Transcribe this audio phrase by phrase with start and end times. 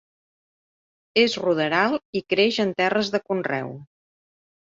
[1.23, 3.69] És ruderal i creix en terres de conreu.